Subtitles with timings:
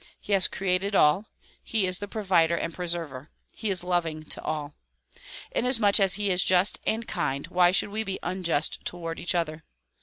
[0.19, 1.27] He has created all;
[1.63, 4.73] he is the provider and preserver; he is loving to all.
[5.51, 9.63] Inasmuch as he is just and kind why should we be unjust toward each other